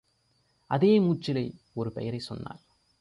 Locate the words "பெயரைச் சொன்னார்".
1.91-2.61